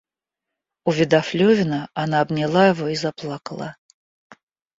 Увидав 0.83 1.35
Левина, 1.35 1.87
она 1.93 2.21
обняла 2.21 2.69
его 2.69 2.87
и 2.87 2.95
заплакала. 2.95 3.75